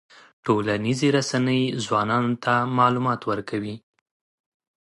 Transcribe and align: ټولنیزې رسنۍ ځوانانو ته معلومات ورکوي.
ټولنیزې 0.45 1.07
رسنۍ 1.17 1.61
ځوانانو 1.85 2.33
ته 2.43 2.53
معلومات 2.77 3.21
ورکوي. 3.31 3.75